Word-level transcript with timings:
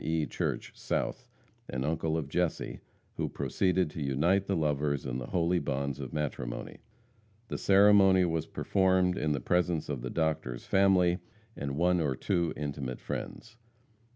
E. 0.03 0.25
Church, 0.25 0.71
South, 0.73 1.27
an 1.69 1.83
uncle 1.83 2.17
of 2.17 2.27
Jesse, 2.27 2.79
who 3.17 3.29
proceeded 3.29 3.91
to 3.91 4.01
unite 4.01 4.47
the 4.47 4.55
lovers 4.55 5.05
in 5.05 5.19
the 5.19 5.27
holy 5.27 5.59
bonds 5.59 5.99
of 5.99 6.11
matrimony. 6.11 6.79
The 7.49 7.59
ceremony 7.59 8.25
was 8.25 8.47
performed 8.47 9.15
in 9.15 9.31
the 9.33 9.39
presence 9.39 9.89
of 9.89 10.01
the 10.01 10.09
Doctor's 10.09 10.65
family 10.65 11.19
and 11.55 11.77
one 11.77 12.01
or 12.01 12.15
two 12.15 12.51
intimate 12.57 12.99
friends. 12.99 13.57